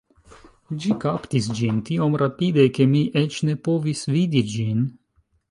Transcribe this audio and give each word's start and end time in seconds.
Ĝi 0.85 0.95
kaptis 1.03 1.49
ĝin 1.59 1.77
tiom 1.89 2.17
rapide, 2.21 2.65
ke 2.79 2.89
mi 2.95 3.03
eĉ 3.23 3.39
ne 3.51 3.57
povis 3.69 4.03
vidi 4.17 4.45
ĝin 4.57 4.83